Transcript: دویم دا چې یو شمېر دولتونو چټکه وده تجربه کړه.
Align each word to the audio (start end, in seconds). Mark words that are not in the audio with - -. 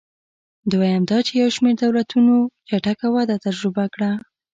دویم 0.71 1.03
دا 1.11 1.17
چې 1.27 1.33
یو 1.41 1.49
شمېر 1.55 1.75
دولتونو 1.83 2.35
چټکه 2.67 3.07
وده 3.15 3.35
تجربه 3.45 3.85
کړه. 3.93 4.11